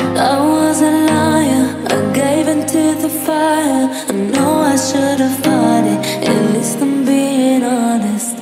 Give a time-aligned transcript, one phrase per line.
[0.00, 1.66] was a liar.
[1.88, 3.88] I gave into the fire.
[4.08, 6.28] I know I should have fought it.
[6.28, 8.36] At least I'm being honest.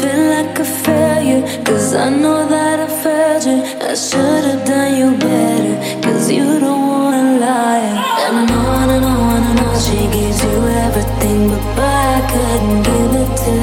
[0.00, 1.42] Feel like a failure.
[1.64, 3.58] Cause I know that I failed you.
[3.88, 5.76] I should have done you better.
[6.02, 7.90] Cause you don't wanna lie.
[8.24, 10.56] And I know, and I know, and I know she gives you
[10.86, 11.48] everything.
[11.76, 13.54] But I couldn't give it to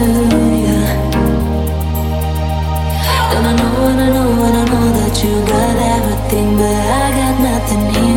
[0.66, 0.82] you.
[3.36, 6.58] And I know, and I know, and I know that you got everything.
[6.58, 7.05] But
[7.68, 8.15] nothing here.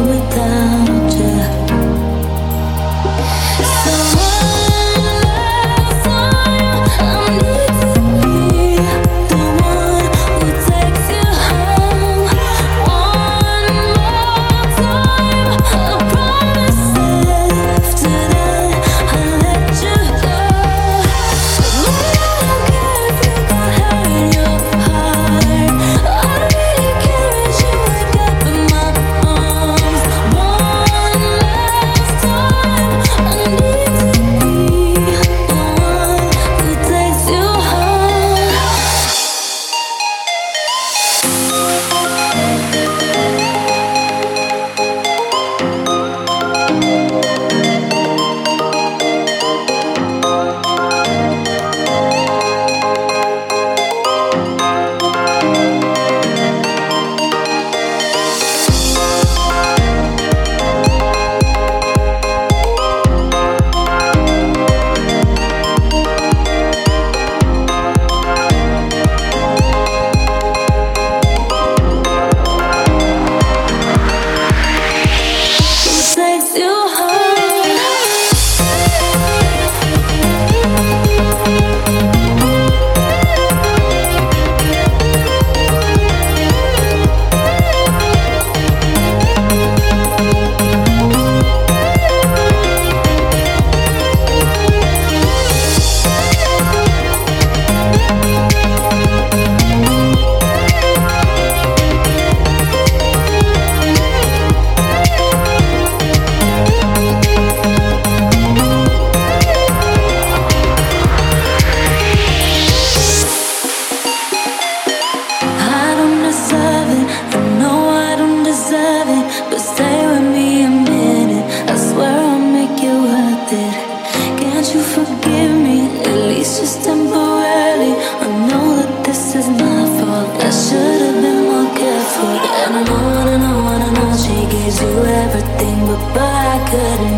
[134.81, 137.18] do everything, but, but I couldn't.